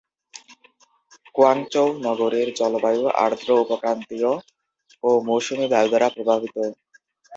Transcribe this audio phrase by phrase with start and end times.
[1.35, 4.31] Guangzhou নগরীর জলবায়ু আর্দ্র উপক্রান্তীয়
[5.03, 6.55] ও মৌসুমী বায়ু দ্বারা প্রভাবিত।